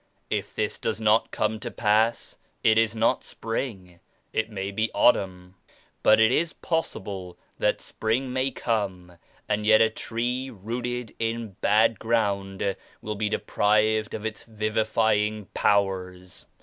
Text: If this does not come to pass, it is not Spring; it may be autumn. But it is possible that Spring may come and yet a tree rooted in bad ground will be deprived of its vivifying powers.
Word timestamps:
If 0.31 0.55
this 0.55 0.79
does 0.79 0.99
not 0.99 1.29
come 1.29 1.59
to 1.59 1.69
pass, 1.69 2.35
it 2.63 2.79
is 2.79 2.95
not 2.95 3.23
Spring; 3.23 3.99
it 4.33 4.49
may 4.49 4.71
be 4.71 4.89
autumn. 4.95 5.53
But 6.01 6.19
it 6.19 6.31
is 6.31 6.53
possible 6.53 7.37
that 7.59 7.81
Spring 7.81 8.33
may 8.33 8.49
come 8.49 9.19
and 9.47 9.63
yet 9.63 9.79
a 9.79 9.91
tree 9.91 10.49
rooted 10.49 11.13
in 11.19 11.51
bad 11.61 11.99
ground 11.99 12.75
will 13.03 13.13
be 13.13 13.29
deprived 13.29 14.15
of 14.15 14.25
its 14.25 14.41
vivifying 14.45 15.45
powers. 15.53 16.47